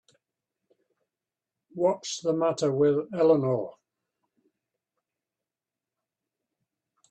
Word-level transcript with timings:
What's 1.75 2.21
the 2.21 2.33
matter 2.33 2.71
with 2.73 3.07
Eleanor? 3.13 3.75